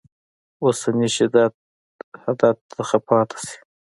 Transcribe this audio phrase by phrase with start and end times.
[0.63, 1.53] اوسني شدت
[2.21, 3.57] حدت څخه پاتې شي.